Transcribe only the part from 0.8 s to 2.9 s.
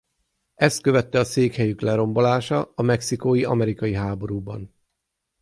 követte a székhelyük lerombolása a